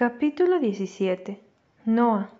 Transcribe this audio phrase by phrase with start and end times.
[0.00, 1.40] Capítulo 17
[1.84, 2.30] Noah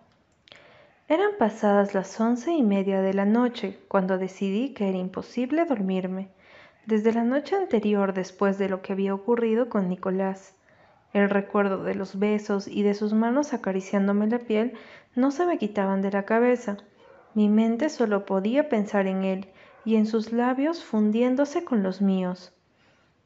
[1.08, 6.28] Eran pasadas las once y media de la noche cuando decidí que era imposible dormirme.
[6.86, 10.54] Desde la noche anterior, después de lo que había ocurrido con Nicolás,
[11.12, 14.74] el recuerdo de los besos y de sus manos acariciándome la piel
[15.16, 16.76] no se me quitaban de la cabeza.
[17.34, 19.48] Mi mente solo podía pensar en él
[19.84, 22.52] y en sus labios fundiéndose con los míos.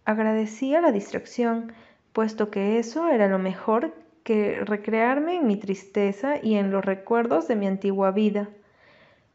[0.06, 1.74] Agradecía la distracción,
[2.14, 3.92] puesto que eso era lo mejor
[4.24, 8.48] que recrearme en mi tristeza y en los recuerdos de mi antigua vida.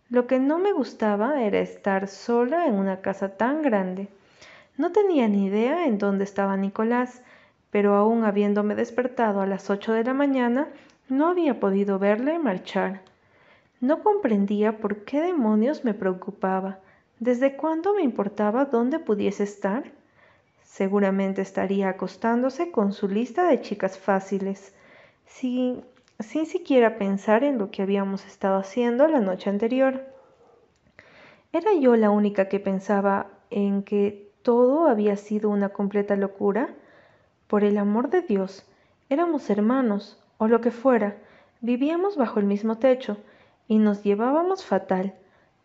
[0.09, 4.07] Lo que no me gustaba era estar sola en una casa tan grande.
[4.77, 7.21] No tenía ni idea en dónde estaba Nicolás,
[7.71, 10.69] pero aún habiéndome despertado a las ocho de la mañana,
[11.09, 13.01] no había podido verle marchar.
[13.81, 16.79] No comprendía por qué demonios me preocupaba.
[17.19, 19.91] ¿Desde cuándo me importaba dónde pudiese estar?
[20.63, 24.73] Seguramente estaría acostándose con su lista de chicas fáciles
[25.27, 25.85] sin,
[26.19, 30.05] sin siquiera pensar en lo que habíamos estado haciendo la noche anterior.
[31.53, 36.73] ¿Era yo la única que pensaba en que todo había sido una completa locura?
[37.47, 38.65] Por el amor de Dios,
[39.09, 41.17] éramos hermanos, o lo que fuera,
[41.61, 43.17] vivíamos bajo el mismo techo,
[43.67, 45.15] y nos llevábamos fatal,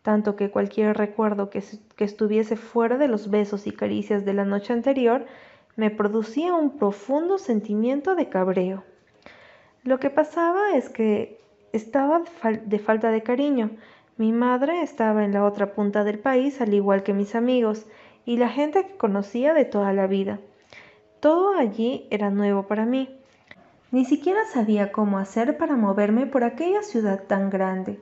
[0.01, 1.63] tanto que cualquier recuerdo que,
[1.95, 5.25] que, estuviese fuera de los besos y caricias de la noche anterior
[5.75, 8.83] me producía un profundo sentimiento de cabreo.
[9.83, 11.41] Lo que pasaba es que
[11.73, 12.21] estaba
[12.65, 13.71] de falta de cariño.
[14.15, 17.85] Mi madre estaba en la otra punta del país, al igual que mis amigos
[18.25, 20.39] y la gente que conocía de toda la vida.
[21.19, 23.09] Todo allí era nuevo para mí.
[23.91, 27.99] Ni siquiera sabía cómo hacer para moverme por aquella ciudad tan grande.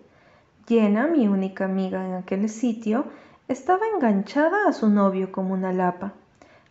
[0.68, 3.06] Llena, mi única amiga en aquel sitio,
[3.48, 6.14] estaba enganchada a su novio como una lapa,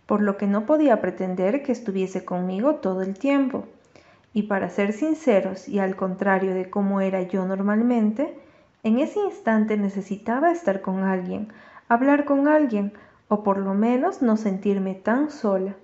[0.07, 3.67] por lo que no podía pretender que estuviese conmigo todo el tiempo.
[4.33, 8.39] Y para ser sinceros y al contrario de cómo era yo normalmente,
[8.83, 11.53] en ese instante necesitaba estar con alguien,
[11.89, 12.93] hablar con alguien,
[13.29, 15.75] o por lo menos no sentirme tan sola.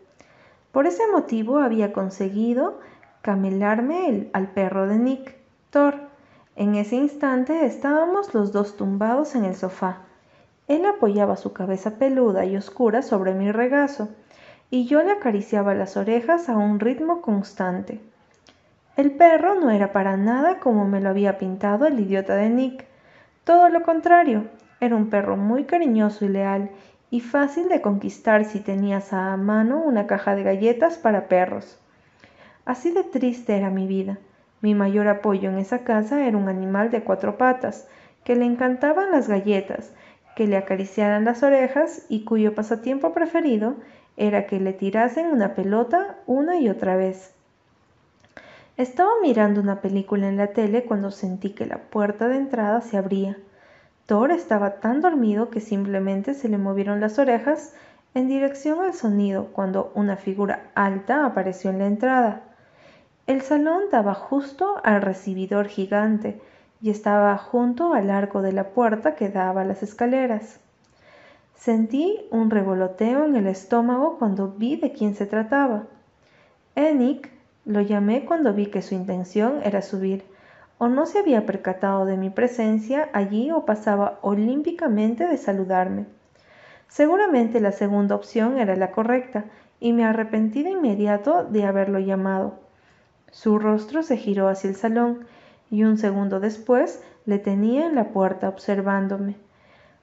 [0.73, 2.81] Por ese motivo había conseguido
[3.23, 5.37] camelarme al perro de Nick,
[5.71, 5.95] Thor.
[6.55, 10.03] En ese instante estábamos los dos tumbados en el sofá.
[10.69, 14.09] Él apoyaba su cabeza peluda y oscura sobre mi regazo,
[14.71, 18.01] y yo le acariciaba las orejas a un ritmo constante.
[18.97, 22.87] El perro no era para nada como me lo había pintado el idiota de Nick.
[23.45, 24.45] Todo lo contrario,
[24.81, 26.71] era un perro muy cariñoso y leal
[27.11, 31.79] y fácil de conquistar si tenías a mano una caja de galletas para perros.
[32.65, 34.17] Así de triste era mi vida.
[34.63, 37.87] Mi mayor apoyo en esa casa era un animal de cuatro patas,
[38.25, 39.93] que le encantaban las galletas,
[40.37, 43.77] que le acariciaran las orejas y cuyo pasatiempo preferido
[44.17, 47.36] era que le tirasen una pelota una y otra vez.
[48.77, 52.99] Estaba mirando una película en la tele cuando sentí que la puerta de entrada se
[52.99, 53.39] abría.
[54.05, 57.75] Thor estaba tan dormido que simplemente se le movieron las orejas
[58.13, 62.43] en dirección al sonido cuando una figura alta apareció en la entrada.
[63.27, 66.39] El salón daba justo al recibidor gigante
[66.83, 70.61] y estaba junto al arco de la puerta que daba a las escaleras.
[71.55, 75.85] Sentí un revoloteo en el estómago cuando vi de quién se trataba.
[76.75, 77.36] Enic
[77.67, 80.25] lo llamé cuando vi que su intención era subir,
[80.79, 86.07] o no se había percatado de mi presencia allí o pasaba olímpicamente de saludarme.
[86.89, 89.45] Seguramente la segunda opción era la correcta,
[89.81, 92.55] y me arrepentí de inmediato de haberlo llamado.
[93.31, 95.27] Su rostro se giró hacia el salón,
[95.69, 99.35] y un segundo después le tenía en la puerta observándome.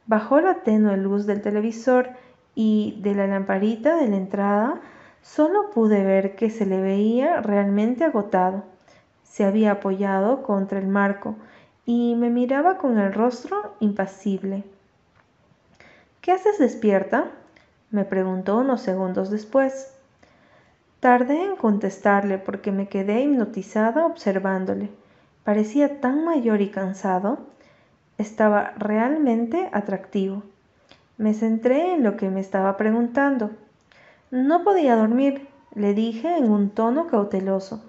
[0.05, 2.09] Bajó la tenue luz del televisor
[2.55, 4.81] y de la lamparita de la entrada
[5.23, 8.63] Solo pude ver que se le veía realmente agotado.
[9.23, 11.35] Se había apoyado contra el marco
[11.85, 14.63] y me miraba con el rostro impasible.
[16.21, 17.31] ¿Qué haces despierta?
[17.89, 19.93] me preguntó unos segundos después.
[20.99, 24.89] Tardé en contestarle porque me quedé hipnotizada observándole.
[25.43, 27.39] Parecía tan mayor y cansado.
[28.17, 30.43] Estaba realmente atractivo.
[31.17, 33.51] Me centré en lo que me estaba preguntando.
[34.33, 37.83] No podía dormir, le dije en un tono cauteloso.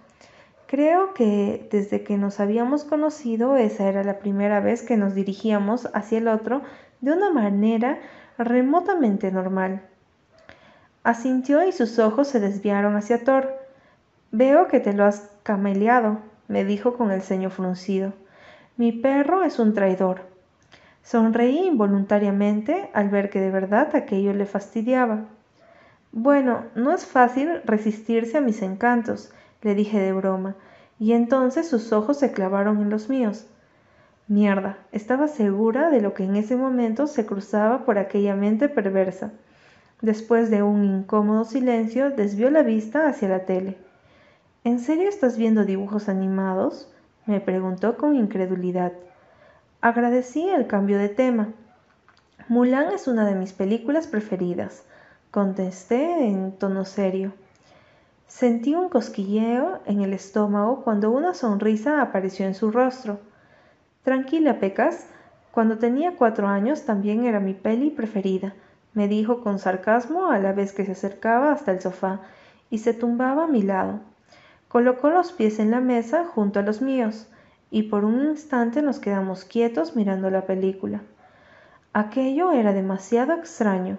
[0.67, 5.88] Creo que desde que nos habíamos conocido esa era la primera vez que nos dirigíamos
[5.94, 6.61] hacia el otro
[7.00, 7.99] de una manera
[8.37, 9.81] remotamente normal.
[11.02, 13.55] Asintió y sus ojos se desviaron hacia Thor.
[14.31, 16.19] Veo que te lo has cameleado,
[16.49, 18.12] me dijo con el ceño fruncido.
[18.76, 20.20] Mi perro es un traidor.
[21.02, 25.25] Sonreí involuntariamente al ver que de verdad aquello le fastidiaba.
[26.17, 29.33] Bueno, no es fácil resistirse a mis encantos,
[29.63, 30.55] le dije de broma,
[30.97, 33.49] y entonces sus ojos se clavaron en los míos.
[34.29, 39.33] Mierda, estaba segura de lo que en ese momento se cruzaba por aquella mente perversa.
[40.03, 43.77] Después de un incómodo silencio, desvió la vista hacia la tele.
[44.63, 46.95] ¿En serio estás viendo dibujos animados?
[47.27, 48.93] me preguntó con incredulidad.
[49.81, 51.49] Agradecí el cambio de tema.
[52.47, 54.85] Mulan es una de mis películas preferidas,
[55.35, 57.33] contesté en tono serio.
[58.29, 63.19] Sentí un cosquilleo en el estómago cuando una sonrisa apareció en su rostro.
[64.05, 65.09] Tranquila, Pecas,
[65.51, 68.55] cuando tenía cuatro años también era mi peli preferida,
[68.93, 72.21] me dijo con sarcasmo a la vez que se acercaba hasta el sofá
[72.71, 73.99] y se tumbaba a mi lado.
[74.69, 77.27] Colocó los pies en la mesa junto a los míos
[77.73, 81.01] y por un instante nos quedamos quietos mirando la película.
[81.93, 83.99] Aquello era demasiado extraño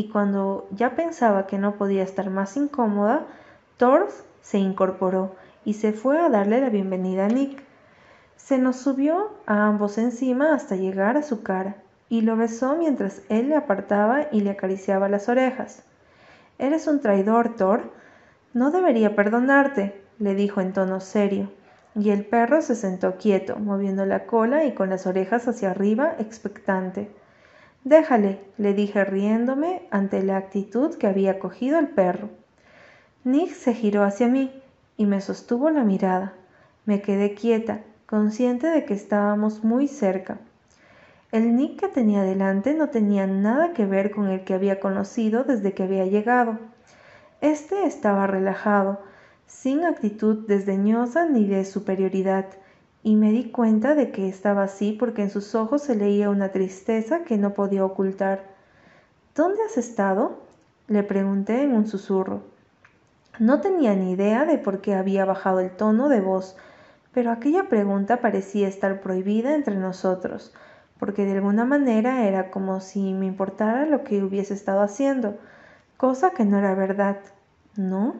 [0.00, 3.26] y cuando ya pensaba que no podía estar más incómoda,
[3.76, 4.08] Thor
[4.40, 7.62] se incorporó y se fue a darle la bienvenida a Nick.
[8.34, 11.76] Se nos subió a ambos encima hasta llegar a su cara
[12.08, 15.82] y lo besó mientras él le apartaba y le acariciaba las orejas.
[16.58, 17.92] Eres un traidor, Thor.
[18.54, 21.52] No debería perdonarte, le dijo en tono serio,
[21.94, 26.14] y el perro se sentó quieto, moviendo la cola y con las orejas hacia arriba,
[26.18, 27.10] expectante.
[27.84, 32.28] Déjale, le dije riéndome ante la actitud que había cogido el perro.
[33.24, 34.52] Nick se giró hacia mí
[34.98, 36.34] y me sostuvo la mirada.
[36.84, 40.38] Me quedé quieta, consciente de que estábamos muy cerca.
[41.32, 45.44] El Nick que tenía delante no tenía nada que ver con el que había conocido
[45.44, 46.58] desde que había llegado.
[47.40, 49.00] Este estaba relajado,
[49.46, 52.46] sin actitud desdeñosa ni de superioridad,
[53.02, 56.50] y me di cuenta de que estaba así porque en sus ojos se leía una
[56.50, 58.44] tristeza que no podía ocultar.
[59.34, 60.38] ¿Dónde has estado?
[60.86, 62.42] le pregunté en un susurro.
[63.38, 66.56] No tenía ni idea de por qué había bajado el tono de voz,
[67.14, 70.52] pero aquella pregunta parecía estar prohibida entre nosotros,
[70.98, 75.38] porque de alguna manera era como si me importara lo que hubiese estado haciendo,
[75.96, 77.18] cosa que no era verdad,
[77.76, 78.16] ¿no?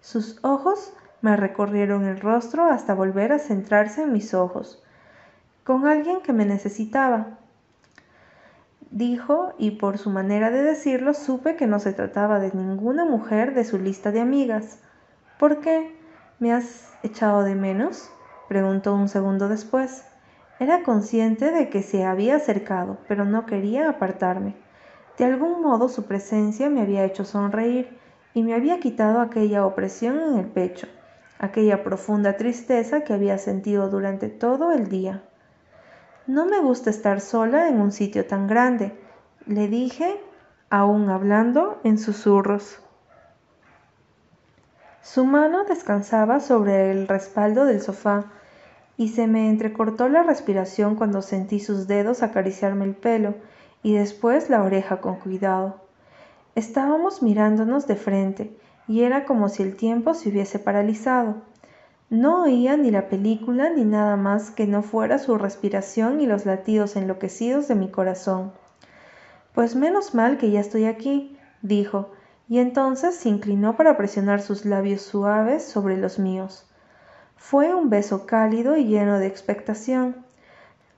[0.00, 4.82] Sus ojos me recorrieron el rostro hasta volver a centrarse en mis ojos,
[5.64, 7.38] con alguien que me necesitaba,
[8.90, 13.54] dijo, y por su manera de decirlo supe que no se trataba de ninguna mujer
[13.54, 14.80] de su lista de amigas.
[15.38, 15.96] ¿Por qué?
[16.38, 18.10] ¿Me has echado de menos?
[18.48, 20.04] preguntó un segundo después.
[20.58, 24.56] Era consciente de que se había acercado, pero no quería apartarme.
[25.16, 27.96] De algún modo su presencia me había hecho sonreír
[28.34, 30.88] y me había quitado aquella opresión en el pecho,
[31.40, 35.22] aquella profunda tristeza que había sentido durante todo el día.
[36.26, 38.92] No me gusta estar sola en un sitio tan grande,
[39.46, 40.20] le dije,
[40.68, 42.78] aún hablando en susurros.
[45.02, 48.26] Su mano descansaba sobre el respaldo del sofá
[48.98, 53.34] y se me entrecortó la respiración cuando sentí sus dedos acariciarme el pelo
[53.82, 55.80] y después la oreja con cuidado.
[56.54, 58.56] Estábamos mirándonos de frente
[58.90, 61.36] y era como si el tiempo se hubiese paralizado.
[62.08, 66.44] No oía ni la película ni nada más que no fuera su respiración y los
[66.44, 68.50] latidos enloquecidos de mi corazón.
[69.54, 72.10] Pues menos mal que ya estoy aquí, dijo,
[72.48, 76.68] y entonces se inclinó para presionar sus labios suaves sobre los míos.
[77.36, 80.16] Fue un beso cálido y lleno de expectación.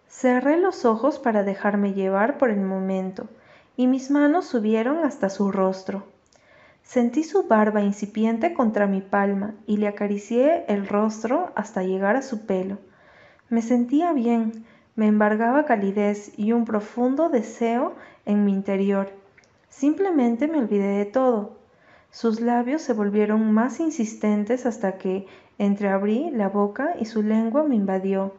[0.08, 3.28] Cerré los ojos para dejarme llevar por el momento,
[3.76, 6.04] y mis manos subieron hasta su rostro.
[6.82, 12.22] Sentí su barba incipiente contra mi palma y le acaricié el rostro hasta llegar a
[12.22, 12.78] su pelo.
[13.48, 17.94] Me sentía bien, me embargaba calidez y un profundo deseo
[18.26, 19.10] en mi interior.
[19.70, 21.56] Simplemente me olvidé de todo.
[22.10, 25.26] Sus labios se volvieron más insistentes hasta que
[25.58, 28.34] entreabrí la boca y su lengua me invadió.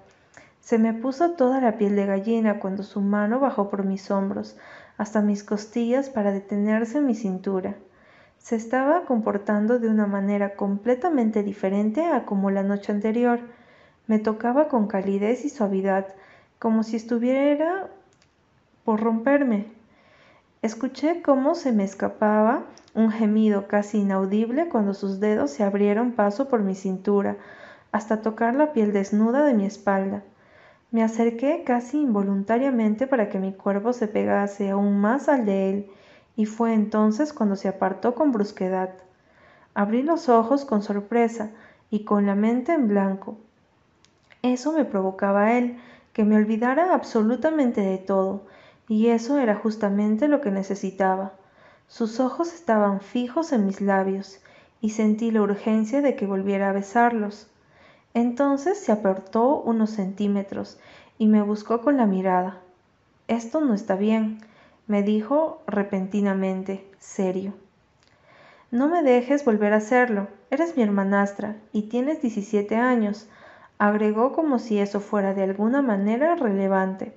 [0.59, 4.57] Se me puso toda la piel de gallina cuando su mano bajó por mis hombros
[4.97, 7.75] hasta mis costillas para detenerse en mi cintura
[8.43, 13.39] se estaba comportando de una manera completamente diferente a como la noche anterior.
[14.05, 16.13] Me tocaba con calidez y suavidad,
[16.59, 17.87] como si estuviera
[18.83, 19.67] por romperme.
[20.61, 26.49] Escuché cómo se me escapaba un gemido casi inaudible cuando sus dedos se abrieron paso
[26.49, 27.37] por mi cintura,
[27.93, 30.21] hasta tocar la piel desnuda de mi espalda.
[30.91, 35.89] Me acerqué casi involuntariamente para que mi cuerpo se pegase aún más al de él,
[36.35, 38.89] y fue entonces cuando se apartó con brusquedad.
[39.73, 41.51] Abrí los ojos con sorpresa
[41.89, 43.37] y con la mente en blanco.
[44.41, 45.77] Eso me provocaba a él,
[46.11, 48.43] que me olvidara absolutamente de todo,
[48.87, 51.33] y eso era justamente lo que necesitaba.
[51.87, 54.39] Sus ojos estaban fijos en mis labios,
[54.81, 57.47] y sentí la urgencia de que volviera a besarlos.
[58.13, 60.77] Entonces se apartó unos centímetros
[61.17, 62.59] y me buscó con la mirada.
[63.27, 64.39] Esto no está bien,
[64.87, 67.53] me dijo repentinamente, serio.
[68.71, 70.27] No me dejes volver a hacerlo.
[70.49, 73.27] Eres mi hermanastra y tienes 17 años,
[73.77, 77.13] agregó como si eso fuera de alguna manera relevante.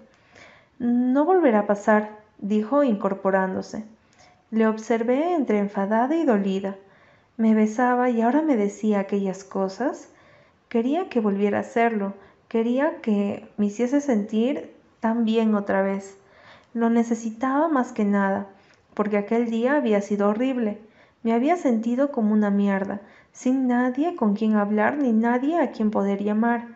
[0.78, 3.84] No volverá a pasar, dijo incorporándose.
[4.50, 6.76] Le observé entre enfadada y dolida.
[7.36, 10.10] Me besaba y ahora me decía aquellas cosas.
[10.68, 12.14] Quería que volviera a hacerlo,
[12.48, 16.16] quería que me hiciese sentir tan bien otra vez.
[16.76, 18.48] Lo necesitaba más que nada,
[18.92, 20.78] porque aquel día había sido horrible.
[21.22, 23.00] Me había sentido como una mierda,
[23.32, 26.66] sin nadie con quien hablar ni nadie a quien poder llamar.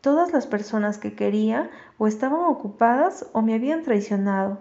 [0.00, 4.60] Todas las personas que quería o estaban ocupadas o me habían traicionado.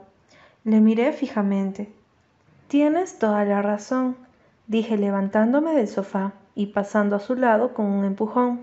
[0.65, 1.89] Le miré fijamente.
[2.67, 4.17] Tienes toda la razón,
[4.67, 8.59] dije levantándome del sofá y pasando a su lado con un empujón.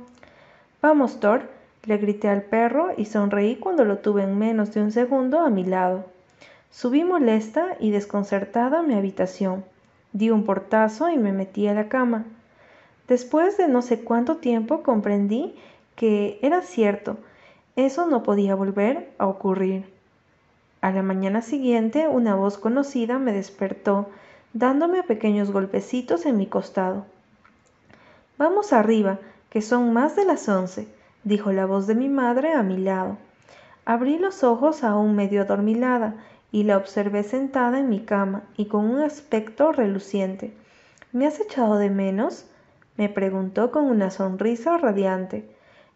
[0.83, 1.49] Vamos, Thor,
[1.85, 5.51] le grité al perro y sonreí cuando lo tuve en menos de un segundo a
[5.51, 6.05] mi lado.
[6.71, 9.65] Subí molesta y desconcertada a mi habitación.
[10.13, 12.25] Di un portazo y me metí a la cama.
[13.09, 15.55] Después de no sé cuánto tiempo comprendí
[15.97, 17.17] que era cierto,
[17.77, 19.85] eso no podía volver a ocurrir.
[20.81, 24.09] A la mañana siguiente una voz conocida me despertó,
[24.53, 27.05] dándome pequeños golpecitos en mi costado.
[28.39, 29.19] Vamos arriba,
[29.51, 30.89] que son más de las once,
[31.25, 33.19] dijo la voz de mi madre a mi lado.
[33.85, 36.15] Abrí los ojos aún medio adormilada
[36.53, 40.53] y la observé sentada en mi cama y con un aspecto reluciente.
[41.13, 42.47] ¿Me has echado de menos?
[42.97, 45.49] me preguntó con una sonrisa radiante.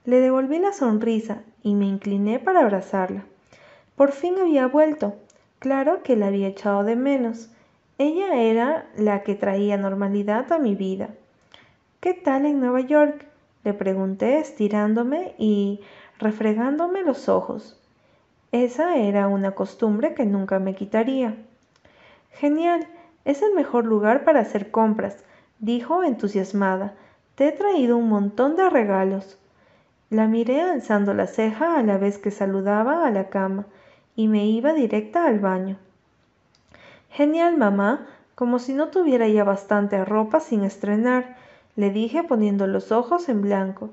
[0.05, 3.25] Le devolví la sonrisa y me incliné para abrazarla.
[3.97, 5.15] Por fin había vuelto.
[5.59, 7.51] Claro que la había echado de menos.
[7.99, 11.11] Ella era la que traía normalidad a mi vida.
[12.01, 13.27] ¿Qué tal en Nueva York?
[13.65, 15.81] Le pregunté estirándome y
[16.19, 17.81] refregándome los ojos.
[18.53, 21.35] Esa era una costumbre que nunca me quitaría.
[22.31, 22.87] Genial,
[23.25, 25.25] es el mejor lugar para hacer compras,
[25.59, 26.95] dijo entusiasmada.
[27.35, 29.39] Te he traído un montón de regalos.
[30.11, 33.67] La miré alzando la ceja a la vez que saludaba a la cama
[34.15, 35.79] y me iba directa al baño.
[37.11, 41.37] Genial, mamá, como si no tuviera ya bastante ropa sin estrenar
[41.77, 43.91] le dije poniendo los ojos en blanco.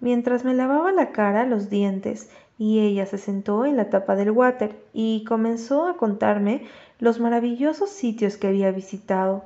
[0.00, 4.30] Mientras me lavaba la cara, los dientes, y ella se sentó en la tapa del
[4.30, 6.66] water y comenzó a contarme
[6.98, 9.44] los maravillosos sitios que había visitado.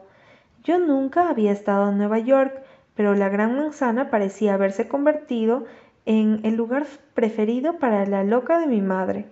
[0.63, 2.63] Yo nunca había estado en Nueva York,
[2.95, 5.65] pero la Gran Manzana parecía haberse convertido
[6.07, 9.27] en el lugar preferido para la loca de mi madre.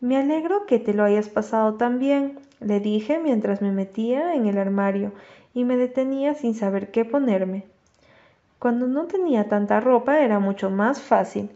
[0.00, 4.46] Me alegro que te lo hayas pasado tan bien, le dije mientras me metía en
[4.46, 5.12] el armario
[5.54, 7.64] y me detenía sin saber qué ponerme.
[8.58, 11.50] Cuando no tenía tanta ropa era mucho más fácil.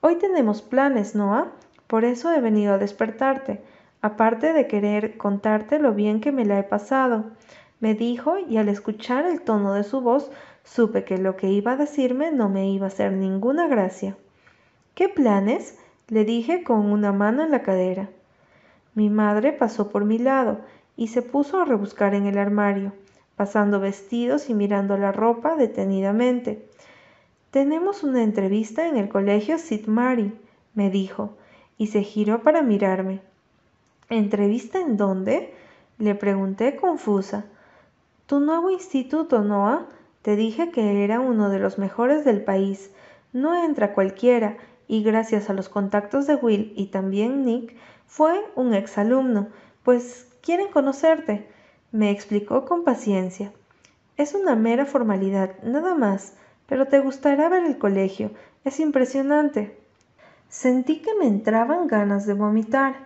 [0.00, 1.52] Hoy tenemos planes, Noah,
[1.86, 3.62] por eso he venido a despertarte,
[4.02, 7.24] aparte de querer contarte lo bien que me la he pasado,
[7.80, 10.30] me dijo y al escuchar el tono de su voz
[10.62, 14.16] supe que lo que iba a decirme no me iba a hacer ninguna gracia.
[14.94, 15.78] ¿Qué planes?
[16.08, 18.10] le dije con una mano en la cadera.
[18.94, 20.60] Mi madre pasó por mi lado
[20.96, 22.92] y se puso a rebuscar en el armario
[23.36, 26.68] pasando vestidos y mirando la ropa detenidamente.
[27.50, 30.32] Tenemos una entrevista en el colegio Sid Mary,
[30.74, 31.36] me dijo,
[31.76, 33.20] y se giró para mirarme.
[34.08, 35.54] ¿Entrevista en dónde?
[35.98, 37.46] Le pregunté confusa.
[38.26, 39.86] Tu nuevo instituto, Noah.
[40.22, 42.90] Te dije que era uno de los mejores del país.
[43.32, 47.74] No entra cualquiera, y gracias a los contactos de Will y también Nick,
[48.06, 49.48] fue un exalumno,
[49.82, 51.46] pues quieren conocerte
[51.94, 53.52] me explicó con paciencia.
[54.16, 56.32] Es una mera formalidad, nada más,
[56.66, 58.32] pero te gustará ver el colegio.
[58.64, 59.78] Es impresionante.
[60.48, 62.96] Sentí que me entraban ganas de vomitar.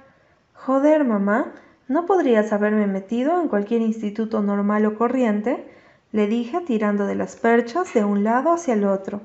[0.54, 1.52] Joder, mamá,
[1.86, 5.70] ¿no podrías haberme metido en cualquier instituto normal o corriente?
[6.10, 9.20] le dije tirando de las perchas de un lado hacia el otro.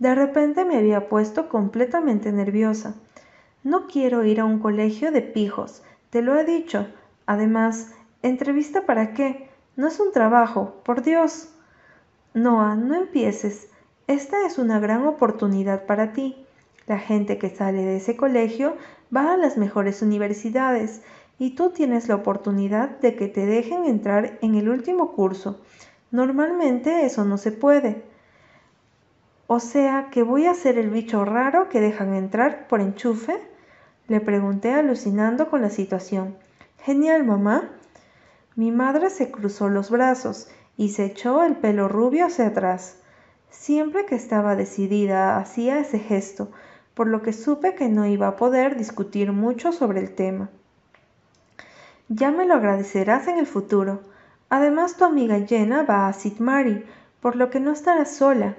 [0.00, 2.96] De repente me había puesto completamente nerviosa.
[3.62, 6.86] No quiero ir a un colegio de pijos, te lo he dicho.
[7.26, 9.48] Además, ¿Entrevista para qué?
[9.76, 11.48] No es un trabajo, por Dios.
[12.34, 13.70] Noah, no empieces.
[14.08, 16.36] Esta es una gran oportunidad para ti.
[16.86, 18.76] La gente que sale de ese colegio
[19.14, 21.00] va a las mejores universidades
[21.38, 25.62] y tú tienes la oportunidad de que te dejen entrar en el último curso.
[26.10, 28.04] Normalmente eso no se puede.
[29.46, 33.40] O sea, que voy a ser el bicho raro que dejan entrar por enchufe?
[34.10, 36.36] Le pregunté alucinando con la situación.
[36.80, 37.70] Genial, mamá.
[38.56, 42.96] Mi madre se cruzó los brazos y se echó el pelo rubio hacia atrás.
[43.50, 46.50] Siempre que estaba decidida hacía ese gesto,
[46.94, 50.50] por lo que supe que no iba a poder discutir mucho sobre el tema.
[52.08, 54.00] Ya me lo agradecerás en el futuro.
[54.48, 56.40] Además, tu amiga Jenna va a Sid
[57.20, 58.56] por lo que no estarás sola,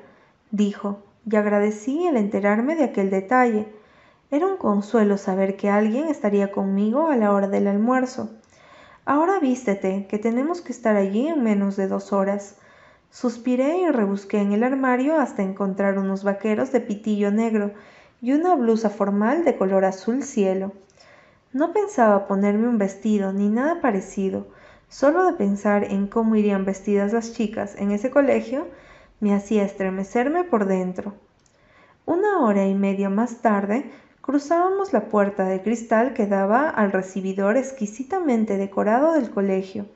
[0.49, 3.80] dijo, y agradecí el enterarme de aquel detalle.
[4.31, 8.29] Era un consuelo saber que alguien estaría conmigo a la hora del almuerzo.
[9.03, 12.55] Ahora vístete, que tenemos que estar allí en menos de dos horas.
[13.09, 17.73] Suspiré y rebusqué en el armario hasta encontrar unos vaqueros de pitillo negro
[18.21, 20.71] y una blusa formal de color azul cielo.
[21.51, 24.47] No pensaba ponerme un vestido ni nada parecido,
[24.87, 28.67] solo de pensar en cómo irían vestidas las chicas en ese colegio
[29.19, 31.15] me hacía estremecerme por dentro.
[32.05, 33.91] Una hora y media más tarde
[34.21, 39.87] cruzábamos la puerta de cristal que daba al recibidor exquisitamente decorado del colegio.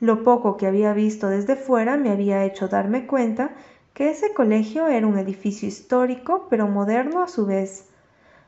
[0.00, 3.50] Lo poco que había visto desde fuera me había hecho darme cuenta
[3.94, 7.88] que ese colegio era un edificio histórico pero moderno a su vez.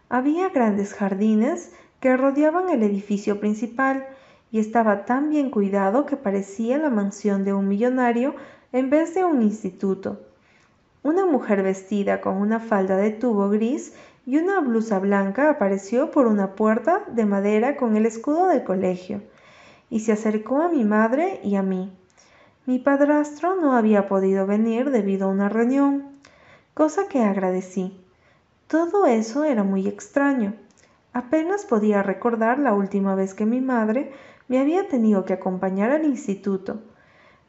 [0.08, 4.06] Había grandes jardines que rodeaban el edificio principal
[4.50, 8.34] y estaba tan bien cuidado que parecía la mansión de un millonario
[8.72, 10.20] en vez de un instituto.
[11.02, 13.94] Una mujer vestida con una falda de tubo gris
[14.26, 19.22] y una blusa blanca apareció por una puerta de madera con el escudo del colegio
[19.90, 21.92] y se acercó a mi madre y a mí.
[22.66, 26.18] Mi padrastro no había podido venir debido a una reunión,
[26.72, 28.00] cosa que agradecí.
[28.66, 30.54] Todo eso era muy extraño.
[31.12, 34.12] Apenas podía recordar la última vez que mi madre
[34.48, 36.80] me había tenido que acompañar al instituto.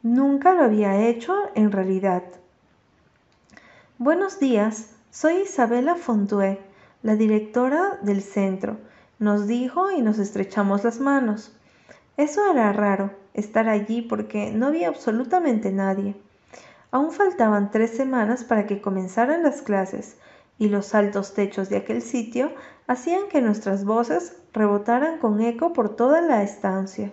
[0.02, 2.22] Nunca lo había hecho en realidad.
[3.98, 6.60] Buenos días, soy Isabela Fontue,
[7.02, 8.76] la directora del centro,
[9.18, 11.56] nos dijo y nos estrechamos las manos.
[12.18, 16.16] Eso era raro, estar allí porque no había absolutamente nadie.
[16.90, 20.18] Aún faltaban tres semanas para que comenzaran las clases,
[20.58, 22.52] y los altos techos de aquel sitio
[22.86, 27.10] hacían que nuestras voces rebotaran con eco por toda la estancia.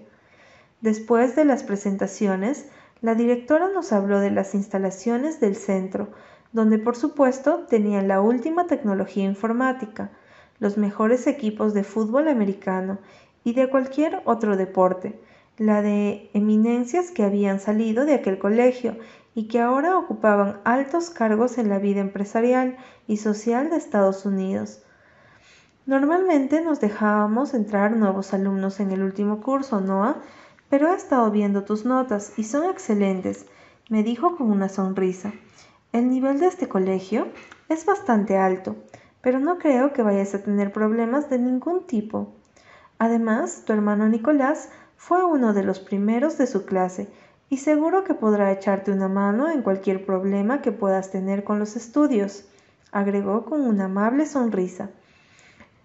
[0.81, 2.67] Después de las presentaciones,
[2.99, 6.09] la directora nos habló de las instalaciones del centro,
[6.53, 10.11] donde por supuesto tenían la última tecnología informática,
[10.59, 12.99] los mejores equipos de fútbol americano
[13.43, 15.19] y de cualquier otro deporte,
[15.57, 18.97] la de eminencias que habían salido de aquel colegio
[19.35, 24.83] y que ahora ocupaban altos cargos en la vida empresarial y social de Estados Unidos.
[25.85, 30.21] Normalmente nos dejábamos entrar nuevos alumnos en el último curso, Noah,
[30.69, 33.47] pero he estado viendo tus notas y son excelentes,
[33.89, 35.33] me dijo con una sonrisa.
[35.93, 37.27] El nivel de este colegio
[37.69, 38.75] es bastante alto,
[39.21, 42.33] pero no creo que vayas a tener problemas de ningún tipo.
[42.97, 47.09] Además, tu hermano Nicolás fue uno de los primeros de su clase
[47.47, 51.75] y seguro que podrá echarte una mano en cualquier problema que puedas tener con los
[51.75, 52.45] estudios,
[52.91, 54.89] agregó con una amable sonrisa.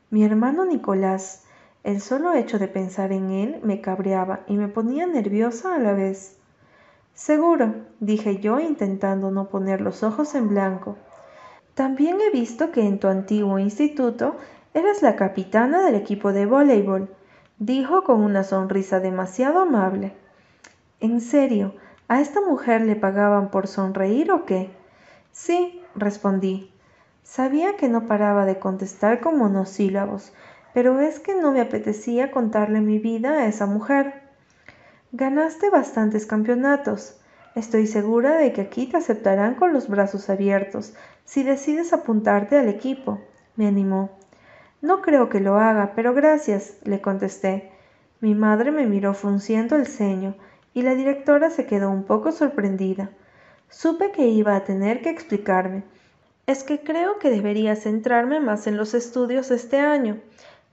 [0.08, 1.44] Mi hermano Nicolás,
[1.84, 5.92] el solo hecho de pensar en él me cabreaba y me ponía nerviosa a la
[5.92, 6.37] vez.
[7.18, 10.96] Seguro, dije yo intentando no poner los ojos en blanco.
[11.74, 14.36] También he visto que en tu antiguo instituto
[14.72, 17.08] eres la capitana del equipo de voleibol,
[17.58, 20.14] dijo con una sonrisa demasiado amable.
[21.00, 21.74] ¿En serio?
[22.06, 24.70] ¿A esta mujer le pagaban por sonreír o qué?
[25.32, 26.72] Sí, respondí.
[27.24, 30.32] Sabía que no paraba de contestar con monosílabos,
[30.72, 34.27] pero es que no me apetecía contarle mi vida a esa mujer.
[35.12, 37.18] Ganaste bastantes campeonatos.
[37.54, 40.92] Estoy segura de que aquí te aceptarán con los brazos abiertos
[41.24, 43.18] si decides apuntarte al equipo,
[43.56, 44.10] me animó.
[44.82, 47.70] No creo que lo haga, pero gracias, le contesté.
[48.20, 50.34] Mi madre me miró frunciendo el ceño,
[50.72, 53.10] y la directora se quedó un poco sorprendida.
[53.70, 55.84] Supe que iba a tener que explicarme.
[56.46, 60.18] Es que creo que debería centrarme más en los estudios este año.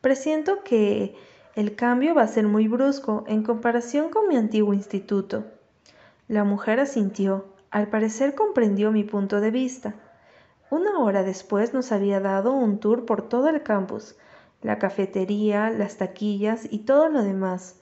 [0.01, 1.15] Presiento que
[1.55, 5.45] el cambio va a ser muy brusco en comparación con mi antiguo instituto.
[6.27, 7.45] La mujer asintió.
[7.71, 9.95] Al parecer comprendió mi punto de vista.
[10.69, 14.15] Una hora después nos había dado un tour por todo el campus,
[14.61, 17.79] la cafetería, las taquillas y todo lo demás.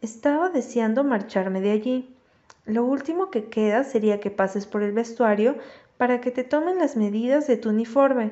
[0.00, 2.16] Estaba deseando marcharme de allí.
[2.64, 5.56] Lo último que queda sería que pases por el vestuario
[5.98, 8.30] para que te tomen las medidas de tu uniforme.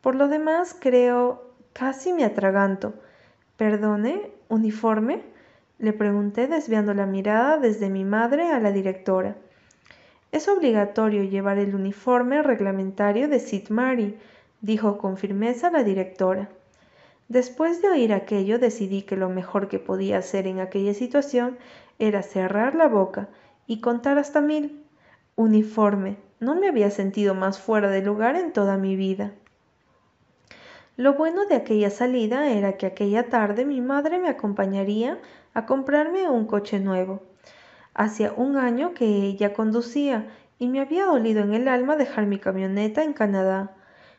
[0.00, 1.52] Por lo demás, creo...
[1.74, 2.94] casi me atraganto.
[3.60, 4.30] ¿Perdone?
[4.48, 5.20] ¿Uniforme?
[5.78, 9.36] Le pregunté desviando la mirada desde mi madre a la directora.
[10.32, 14.18] Es obligatorio llevar el uniforme reglamentario de Sid Mary,
[14.62, 16.48] dijo con firmeza la directora.
[17.28, 21.58] Después de oír aquello decidí que lo mejor que podía hacer en aquella situación
[21.98, 23.28] era cerrar la boca
[23.66, 24.86] y contar hasta mil.
[25.36, 29.32] Uniforme, No me había sentido más fuera de lugar en toda mi vida.
[31.00, 35.18] Lo bueno de aquella salida era que aquella tarde mi madre me acompañaría
[35.54, 37.22] a comprarme un coche nuevo.
[37.94, 42.38] Hacía un año que ella conducía y me había dolido en el alma dejar mi
[42.38, 43.74] camioneta en Canadá,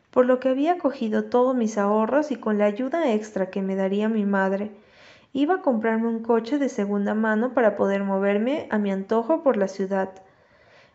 [0.10, 3.76] por lo que había cogido todos mis ahorros y con la ayuda extra que me
[3.76, 4.72] daría mi madre,
[5.34, 9.56] iba a comprarme un coche de segunda mano para poder moverme a mi antojo por
[9.56, 10.10] la ciudad.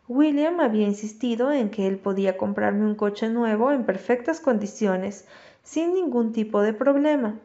[0.09, 5.27] William había insistido en que él podía comprarme un coche nuevo en perfectas condiciones,
[5.67, 7.41] sin ningún tipo de problema,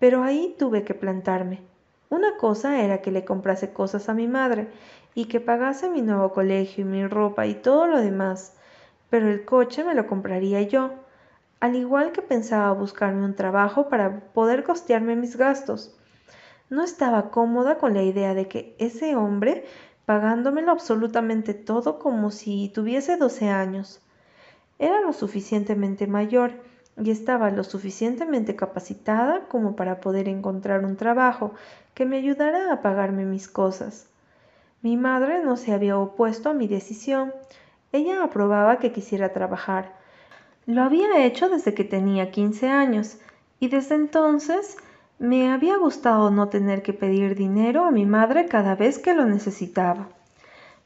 [0.00, 1.60] pero ahí tuve que plantarme.
[2.08, 4.68] Una cosa era que le comprase cosas a mi madre
[5.14, 8.56] y que pagase mi nuevo colegio y mi ropa y todo lo demás,
[9.08, 10.90] pero el coche me lo compraría yo,
[11.60, 15.96] al igual que pensaba buscarme un trabajo para poder costearme mis gastos.
[16.70, 19.64] No estaba cómoda con la idea de que ese hombre
[20.06, 24.02] pagándomelo absolutamente todo como si tuviese doce años.
[24.80, 26.68] Era lo suficientemente mayor
[27.02, 31.52] y estaba lo suficientemente capacitada como para poder encontrar un trabajo
[31.94, 34.06] que me ayudara a pagarme mis cosas.
[34.82, 37.32] Mi madre no se había opuesto a mi decisión.
[37.92, 39.94] Ella aprobaba que quisiera trabajar.
[40.66, 43.18] Lo había hecho desde que tenía quince años
[43.58, 44.76] y desde entonces
[45.18, 49.24] me había gustado no tener que pedir dinero a mi madre cada vez que lo
[49.24, 50.08] necesitaba.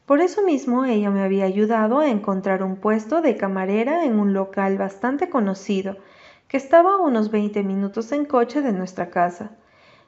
[0.06, 4.34] Por eso mismo ella me había ayudado a encontrar un puesto de camarera en un
[4.34, 5.96] local bastante conocido,
[6.46, 9.52] que estaba a unos 20 minutos en coche de nuestra casa.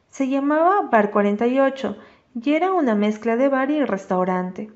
[0.08, 1.96] Se llamaba Bar 48
[2.34, 4.70] y era una mezcla de bar y restaurante.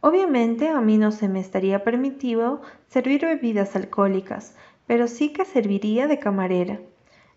[0.00, 4.56] Obviamente a mí no se me estaría permitido servir bebidas alcohólicas,
[4.88, 6.80] pero sí que serviría de camarera.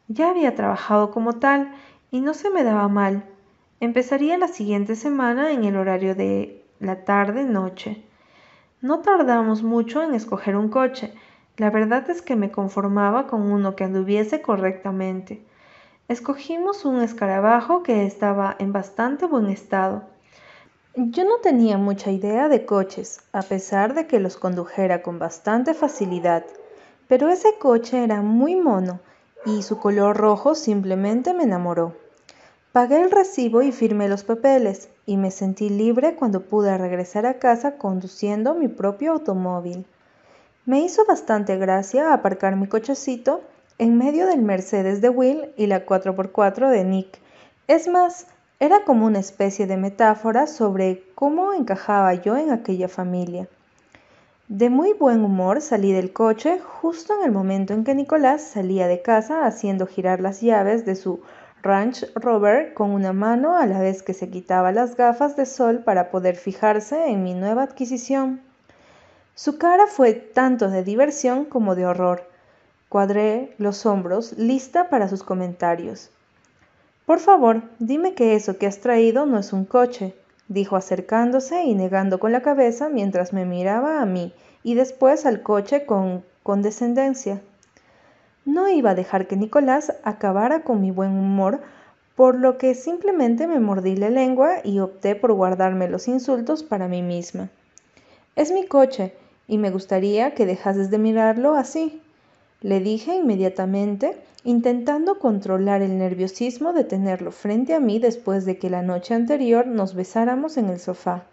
[0.07, 1.71] Ya había trabajado como tal
[2.09, 3.25] y no se me daba mal.
[3.79, 8.03] Empezaría la siguiente semana en el horario de la tarde-noche.
[8.81, 11.13] No tardamos mucho en escoger un coche.
[11.57, 15.45] La verdad es que me conformaba con uno que anduviese correctamente.
[16.07, 20.03] Escogimos un escarabajo que estaba en bastante buen estado.
[20.95, 25.73] Yo no tenía mucha idea de coches, a pesar de que los condujera con bastante
[25.73, 26.43] facilidad,
[27.07, 28.99] pero ese coche era muy mono
[29.45, 32.00] y su color rojo simplemente me enamoró.
[32.71, 37.33] Pagué el recibo y firmé los papeles, y me sentí libre cuando pude regresar a
[37.33, 39.85] casa conduciendo mi propio automóvil.
[40.65, 43.41] Me hizo bastante gracia aparcar mi cochecito
[43.77, 47.19] en medio del Mercedes de Will y la 4x4 de Nick.
[47.67, 48.27] Es más,
[48.61, 53.49] era como una especie de metáfora sobre cómo encajaba yo en aquella familia.
[54.47, 58.87] De muy buen humor salí del coche justo en el momento en que Nicolás salía
[58.87, 61.19] de casa haciendo girar las llaves de su
[61.63, 65.83] Ranch Rover con una mano a la vez que se quitaba las gafas de sol
[65.83, 68.41] para poder fijarse en mi nueva adquisición.
[69.35, 72.23] Su cara fue tanto de diversión como de horror.
[72.89, 76.09] Cuadré los hombros, lista para sus comentarios.
[77.05, 80.15] Por favor, dime que eso que has traído no es un coche,
[80.47, 85.43] dijo acercándose y negando con la cabeza mientras me miraba a mí y después al
[85.43, 87.41] coche con condescendencia.
[88.45, 91.61] No iba a dejar que Nicolás acabara con mi buen humor,
[92.15, 96.87] por lo que simplemente me mordí la lengua y opté por guardarme los insultos para
[96.87, 97.49] mí misma.
[98.35, 99.13] Es mi coche,
[99.47, 102.01] y me gustaría que dejases de mirarlo así,
[102.61, 108.69] le dije inmediatamente, intentando controlar el nerviosismo de tenerlo frente a mí después de que
[108.69, 111.23] la noche anterior nos besáramos en el sofá.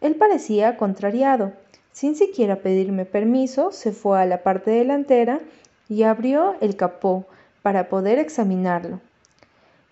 [0.00, 1.52] Él parecía contrariado.
[1.92, 5.40] Sin siquiera pedirme permiso, se fue a la parte delantera
[5.88, 7.24] y abrió el capó
[7.62, 9.00] para poder examinarlo.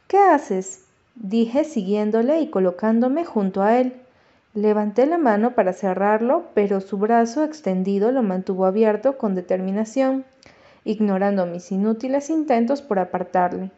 [0.09, 0.85] ¿Qué haces?
[1.15, 3.95] dije siguiéndole y colocándome junto a él.
[4.55, 10.25] Levanté la mano para cerrarlo, pero su brazo extendido lo mantuvo abierto con determinación,
[10.85, 13.71] ignorando mis inútiles intentos por apartarle.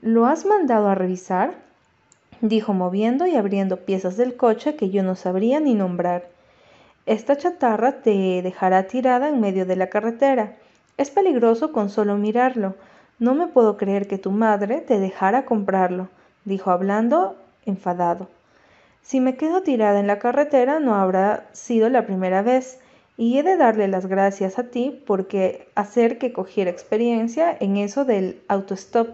[0.00, 1.54] ¿Lo has mandado a revisar?
[2.40, 6.28] dijo moviendo y abriendo piezas del coche que yo no sabría ni nombrar.
[7.06, 10.56] Esta chatarra te dejará tirada en medio de la carretera
[10.96, 12.74] es peligroso con solo mirarlo.
[13.18, 16.08] No me puedo creer que tu madre te dejara comprarlo,
[16.44, 18.28] dijo hablando enfadado.
[19.02, 22.78] Si me quedo tirada en la carretera no habrá sido la primera vez,
[23.16, 28.04] y he de darle las gracias a ti porque hacer que cogiera experiencia en eso
[28.04, 29.08] del autostop.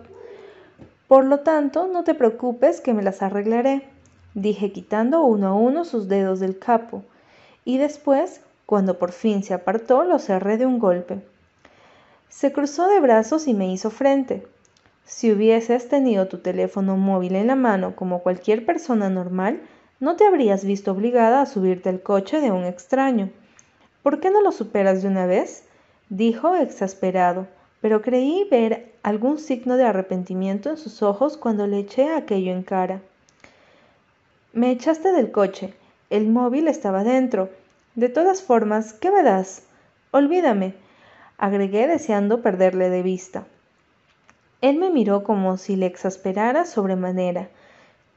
[1.06, 3.82] Por lo tanto, no te preocupes que me las arreglaré,
[4.34, 7.02] dije quitando uno a uno sus dedos del capo,
[7.64, 11.20] y después, cuando por fin se apartó, lo cerré de un golpe.
[12.30, 14.46] Se cruzó de brazos y me hizo frente.
[15.04, 19.60] Si hubieses tenido tu teléfono móvil en la mano como cualquier persona normal,
[19.98, 23.30] no te habrías visto obligada a subirte al coche de un extraño.
[24.04, 25.64] ¿Por qué no lo superas de una vez?
[26.08, 27.48] dijo exasperado,
[27.80, 32.62] pero creí ver algún signo de arrepentimiento en sus ojos cuando le eché aquello en
[32.62, 33.02] cara.
[34.52, 35.74] Me echaste del coche.
[36.10, 37.50] El móvil estaba dentro.
[37.96, 39.64] De todas formas, ¿qué me das?
[40.12, 40.74] Olvídame,
[41.40, 43.46] agregué deseando perderle de vista.
[44.60, 47.48] Él me miró como si le exasperara sobremanera.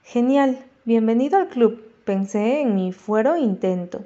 [0.03, 4.01] Genial, bienvenido al club, pensé en mi fuero intento.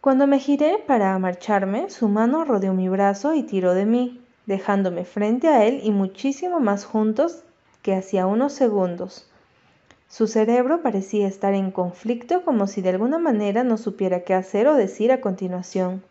[0.00, 5.04] Cuando me giré para marcharme, su mano rodeó mi brazo y tiró de mí, dejándome
[5.04, 7.42] frente a él y muchísimo más juntos
[7.82, 9.28] que hacía unos segundos.
[10.08, 14.68] Su cerebro parecía estar en conflicto como si de alguna manera no supiera qué hacer
[14.68, 16.04] o decir a continuación.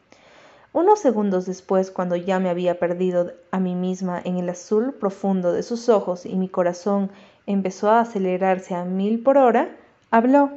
[0.76, 5.54] Unos segundos después, cuando ya me había perdido a mí misma en el azul profundo
[5.54, 7.12] de sus ojos y mi corazón
[7.46, 9.74] empezó a acelerarse a mil por hora,
[10.12, 10.52] habló.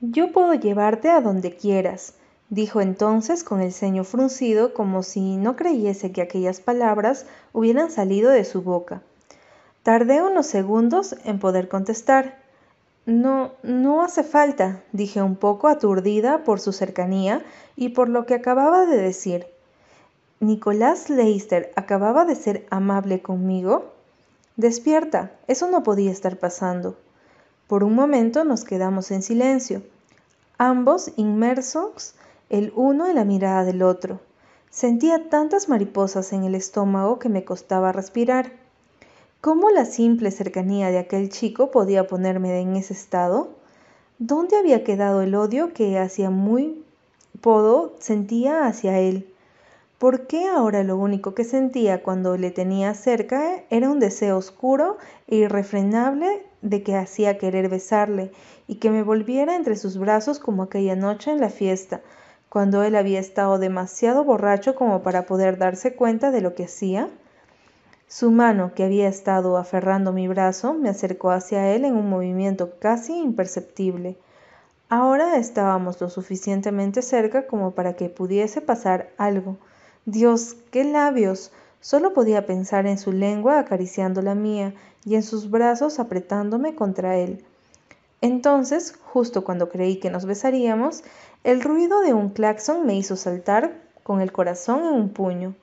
[0.00, 2.14] Yo puedo llevarte a donde quieras,
[2.50, 8.30] dijo entonces con el ceño fruncido como si no creyese que aquellas palabras hubieran salido
[8.30, 9.02] de su boca.
[9.82, 12.39] Tardé unos segundos en poder contestar.
[13.10, 17.44] No, no hace falta, dije un poco aturdida por su cercanía
[17.74, 19.48] y por lo que acababa de decir.
[20.38, 23.90] ¿Nicolás Leister acababa de ser amable conmigo?
[24.54, 26.96] Despierta, eso no podía estar pasando.
[27.66, 29.82] Por un momento nos quedamos en silencio,
[30.56, 32.14] ambos inmersos
[32.48, 34.20] el uno en la mirada del otro.
[34.70, 38.52] Sentía tantas mariposas en el estómago que me costaba respirar.
[39.40, 43.48] ¿Cómo la simple cercanía de aquel chico podía ponerme en ese estado?
[44.18, 46.84] ¿Dónde había quedado el odio que hacía muy
[47.40, 49.32] podo sentía hacia él?
[49.98, 54.98] ¿Por qué ahora lo único que sentía cuando le tenía cerca era un deseo oscuro
[55.26, 58.32] e irrefrenable de que hacía querer besarle
[58.68, 62.02] y que me volviera entre sus brazos como aquella noche en la fiesta,
[62.50, 67.08] cuando él había estado demasiado borracho como para poder darse cuenta de lo que hacía?
[68.12, 72.72] Su mano, que había estado aferrando mi brazo, me acercó hacia él en un movimiento
[72.80, 74.16] casi imperceptible.
[74.88, 79.58] Ahora estábamos lo suficientemente cerca como para que pudiese pasar algo.
[80.06, 81.52] Dios, qué labios.
[81.80, 87.16] Solo podía pensar en su lengua acariciando la mía y en sus brazos apretándome contra
[87.16, 87.44] él.
[88.20, 91.04] Entonces, justo cuando creí que nos besaríamos,
[91.44, 95.54] el ruido de un claxon me hizo saltar con el corazón en un puño.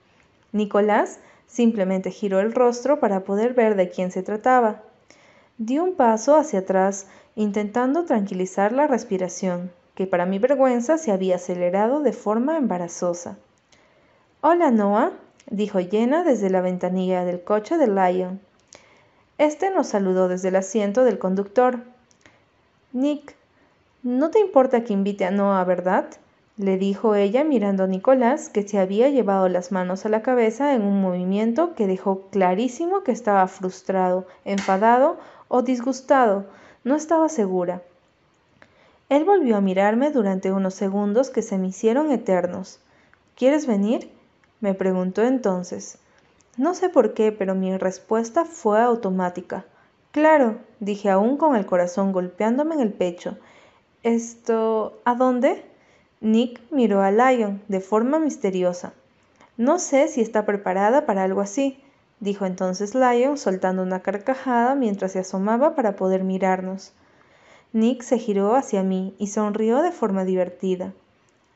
[0.54, 4.84] Nicolás Simplemente giró el rostro para poder ver de quién se trataba.
[5.58, 11.38] Di un paso hacia atrás, intentando tranquilizar la respiración, que para mi vergüenza se había
[11.38, 13.38] acelerado de forma embarazosa.
[14.42, 15.14] Hola, Noah,
[15.50, 18.40] dijo Jenna desde la ventanilla del coche de Lion.
[19.40, 21.80] Este nos saludó desde el asiento del conductor.
[22.92, 23.36] Nick,
[24.04, 26.08] ¿no te importa que invite a Noah, verdad?
[26.58, 30.74] Le dijo ella mirando a Nicolás, que se había llevado las manos a la cabeza
[30.74, 35.18] en un movimiento que dejó clarísimo que estaba frustrado, enfadado
[35.50, 36.46] o disgustado.
[36.84, 37.84] No estaba segura.
[39.10, 42.80] Él volvió a mirarme durante unos segundos que se me hicieron eternos.
[43.36, 44.12] ¿Quieres venir?
[44.60, 46.00] me preguntó entonces.
[46.58, 49.66] No sé por qué, pero mi respuesta fue automática.
[50.12, 53.38] Claro, dije aún con el corazón golpeándome en el pecho.
[54.02, 55.00] Esto.
[55.06, 55.64] ¿A dónde?
[56.20, 58.94] Nick miró a Lion de forma misteriosa.
[59.56, 61.80] No sé si está preparada para algo así,
[62.20, 66.94] dijo entonces Lion soltando una carcajada mientras se asomaba para poder mirarnos.
[67.74, 70.94] Nick se giró hacia mí y sonrió de forma divertida.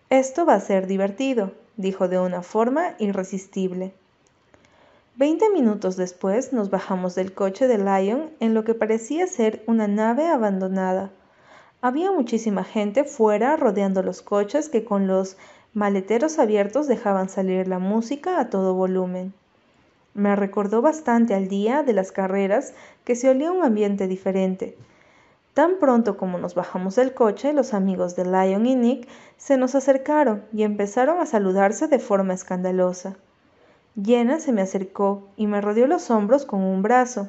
[0.09, 3.93] Esto va a ser divertido, dijo de una forma irresistible.
[5.15, 9.87] Veinte minutos después nos bajamos del coche de Lion en lo que parecía ser una
[9.87, 11.11] nave abandonada.
[11.83, 15.35] Había muchísima gente fuera rodeando los coches que con los
[15.73, 19.33] maleteros abiertos dejaban salir la música a todo volumen.
[20.13, 24.77] Me recordó bastante al día de las carreras que se olía un ambiente diferente.
[25.55, 29.73] Tan pronto como nos bajamos del coche, los amigos de Lion y Nick se nos
[29.73, 33.15] acercaron y empezaron a saludarse de forma escandalosa.
[34.01, 37.27] Jenna se me acercó y me rodeó los hombros con un brazo.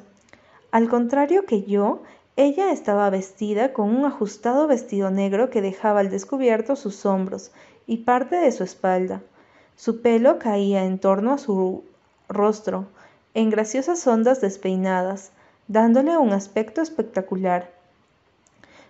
[0.71, 2.03] Al contrario que yo,
[2.37, 7.53] ella estaba vestida con un ajustado vestido negro que dejaba al descubierto sus hombros
[7.87, 9.21] y parte de su espalda.
[9.77, 11.85] Su pelo caía en torno a su
[12.29, 12.87] rostro,
[13.35, 15.33] en graciosas ondas despeinadas,
[15.69, 17.71] dándole un aspecto espectacular.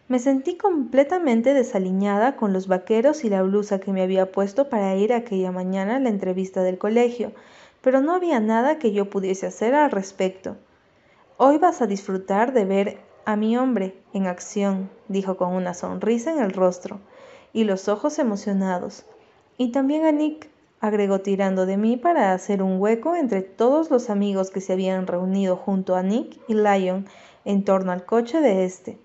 [0.06, 4.94] Me sentí completamente desaliñada con los vaqueros y la blusa que me había puesto para
[4.94, 7.32] ir aquella mañana a la entrevista del colegio,
[7.80, 10.56] pero no había nada que yo pudiese hacer al respecto.
[11.38, 16.32] Hoy vas a disfrutar de ver a mi hombre en acción, dijo con una sonrisa
[16.32, 17.00] en el rostro,
[17.52, 19.04] y los ojos emocionados.
[19.58, 20.48] Y también a Nick,
[20.80, 25.06] agregó tirando de mí para hacer un hueco entre todos los amigos que se habían
[25.06, 27.06] reunido junto a Nick y Lion
[27.44, 28.98] en torno al coche de este.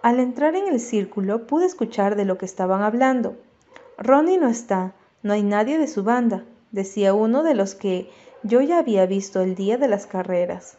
[0.00, 3.36] Al entrar en el círculo pude escuchar de lo que estaban hablando.
[3.98, 8.10] Ronnie no está, no hay nadie de su banda, decía uno de los que
[8.42, 10.78] yo ya había visto el día de las carreras.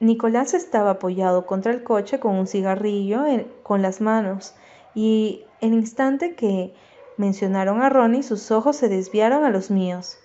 [0.00, 3.24] Nicolás estaba apoyado contra el coche con un cigarrillo
[3.62, 4.54] con las manos
[4.94, 6.74] y el instante que
[7.16, 10.18] mencionaron a Ronnie sus ojos se desviaron a los míos.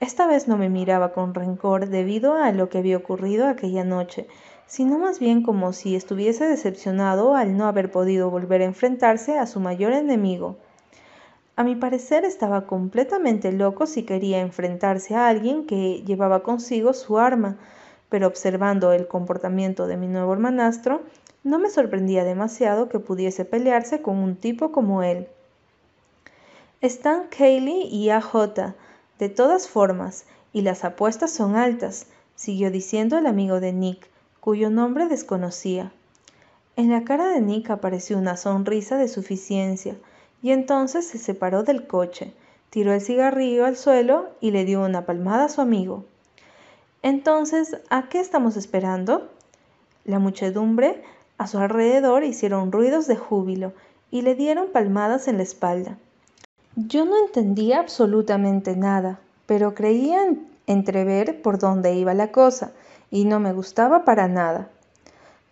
[0.00, 4.26] Esta vez no me miraba con rencor debido a lo que había ocurrido aquella noche,
[4.66, 9.46] sino más bien como si estuviese decepcionado al no haber podido volver a enfrentarse a
[9.46, 10.56] su mayor enemigo.
[11.56, 17.18] A mi parecer estaba completamente loco si quería enfrentarse a alguien que llevaba consigo su
[17.18, 17.58] arma,
[18.10, 21.00] pero observando el comportamiento de mi nuevo hermanastro,
[21.42, 25.28] no me sorprendía demasiado que pudiese pelearse con un tipo como él.
[26.82, 28.74] Están Kaylee y AJ,
[29.18, 34.08] de todas formas, y las apuestas son altas, siguió diciendo el amigo de Nick,
[34.40, 35.92] cuyo nombre desconocía.
[36.76, 39.96] En la cara de Nick apareció una sonrisa de suficiencia,
[40.42, 42.32] y entonces se separó del coche,
[42.70, 46.04] tiró el cigarrillo al suelo y le dio una palmada a su amigo.
[47.02, 49.30] Entonces, ¿a qué estamos esperando?
[50.04, 51.02] La muchedumbre
[51.38, 53.72] a su alrededor hicieron ruidos de júbilo
[54.10, 55.96] y le dieron palmadas en la espalda.
[56.76, 60.20] Yo no entendía absolutamente nada, pero creía
[60.66, 62.72] entrever por dónde iba la cosa,
[63.10, 64.68] y no me gustaba para nada.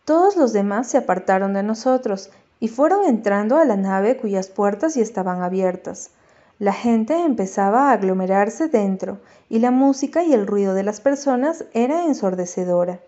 [0.04, 2.30] Todos los demás se apartaron de nosotros
[2.60, 6.10] y fueron entrando a la nave cuyas puertas ya estaban abiertas.
[6.60, 11.64] La gente empezaba a aglomerarse dentro y la música y el ruido de las personas
[11.72, 12.98] era ensordecedora.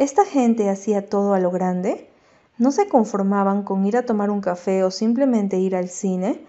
[0.00, 2.10] ¿Esta gente hacía todo a lo grande?
[2.58, 6.40] ¿No se conformaban con ir a tomar un café o simplemente ir al cine?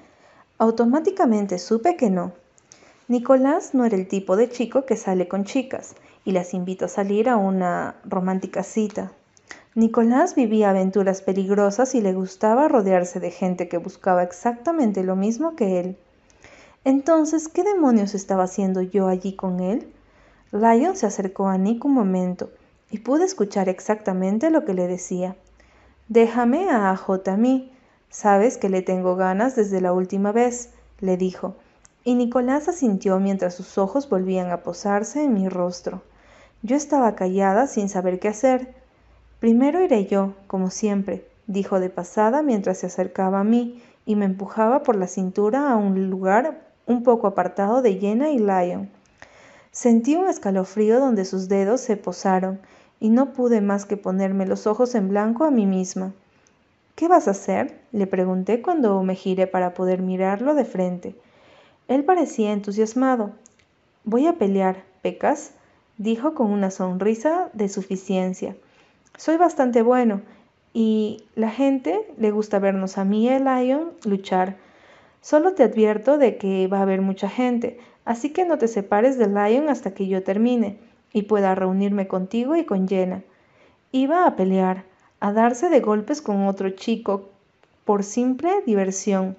[0.57, 2.31] Automáticamente supe que no.
[3.07, 5.93] Nicolás no era el tipo de chico que sale con chicas
[6.25, 9.11] y las invita a salir a una romántica cita.
[9.75, 15.55] Nicolás vivía aventuras peligrosas y le gustaba rodearse de gente que buscaba exactamente lo mismo
[15.55, 15.97] que él.
[16.87, 19.91] Entonces, ¿qué demonios estaba haciendo yo allí con él?
[20.53, 22.49] Lion se acercó a Nick un momento
[22.89, 25.35] y pude escuchar exactamente lo que le decía.
[26.07, 27.73] Déjame a AJ a mí.
[28.09, 30.69] Sabes que le tengo ganas desde la última vez,
[31.01, 31.55] le dijo,
[32.05, 36.03] y Nicolás asintió mientras sus ojos volvían a posarse en mi rostro.
[36.61, 38.73] Yo estaba callada sin saber qué hacer.
[39.41, 44.23] Primero iré yo, como siempre, dijo de pasada mientras se acercaba a mí y me
[44.23, 48.89] empujaba por la cintura a un lugar un poco apartado de Jenna y Lion.
[49.71, 52.59] Sentí un escalofrío donde sus dedos se posaron
[52.99, 56.13] y no pude más que ponerme los ojos en blanco a mí misma.
[56.95, 57.79] ¿Qué vas a hacer?
[57.91, 61.15] le pregunté cuando me giré para poder mirarlo de frente.
[61.87, 63.31] Él parecía entusiasmado.
[64.03, 65.51] Voy a pelear, Pecas,
[65.97, 68.55] dijo con una sonrisa de suficiencia.
[69.15, 70.21] Soy bastante bueno
[70.73, 74.57] y la gente le gusta vernos a mí y a Lion luchar.
[75.21, 79.17] Solo te advierto de que va a haber mucha gente, así que no te separes
[79.17, 80.77] de Lion hasta que yo termine
[81.13, 83.23] y pueda reunirme contigo y con Jenna.
[83.91, 84.83] Iba a pelear,
[85.19, 87.29] a darse de golpes con otro chico,
[87.85, 89.35] por simple diversión.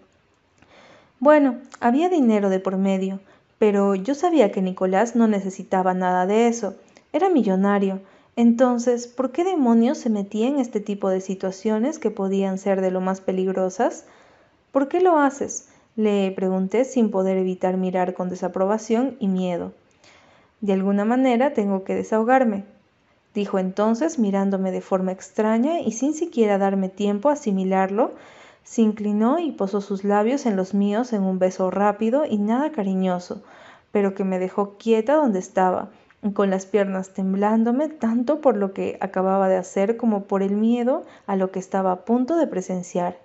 [1.21, 3.21] Bueno, había dinero de por medio,
[3.59, 6.75] pero yo sabía que Nicolás no necesitaba nada de eso.
[7.13, 8.01] Era millonario.
[8.37, 12.91] Entonces, ¿por qué demonios se metía en este tipo de situaciones que podían ser de
[12.91, 14.05] lo más peligrosas?
[14.73, 15.69] ¿Por qué lo haces?
[15.97, 19.73] Le pregunté sin poder evitar mirar con desaprobación y miedo.
[20.61, 22.65] De alguna manera tengo que desahogarme,
[23.35, 28.13] dijo entonces mirándome de forma extraña y sin siquiera darme tiempo a asimilarlo,
[28.65, 32.71] se inclinó y posó sus labios en los míos en un beso rápido y nada
[32.71, 33.43] cariñoso,
[33.93, 35.89] pero que me dejó quieta donde estaba,
[36.35, 41.05] con las piernas temblándome tanto por lo que acababa de hacer como por el miedo
[41.27, 43.17] a lo que estaba a punto de presenciar.